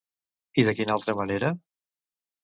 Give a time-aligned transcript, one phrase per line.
[0.61, 1.51] I de quina altra manera?